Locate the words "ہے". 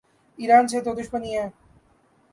1.37-1.47